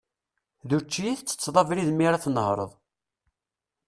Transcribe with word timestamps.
D 0.69 0.71
učči 0.77 1.03
i 1.09 1.15
ttetteḍ 1.17 1.55
abrid 1.61 1.89
mi 1.93 2.05
ara 2.07 2.23
tnehhreḍ. 2.23 2.71